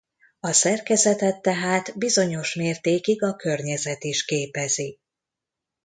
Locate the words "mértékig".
2.55-3.23